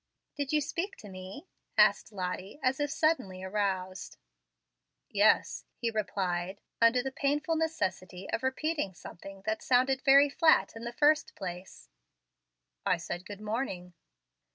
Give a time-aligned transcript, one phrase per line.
[0.35, 1.45] "Did you speak to me?"
[1.77, 4.17] asked Lottie, as if suddenly aroused.
[5.09, 10.75] "Yes," he replied, under the painful necessity of repeating something that had sounded very flat
[10.75, 11.87] in the first place,
[12.83, 13.93] "I said good morning."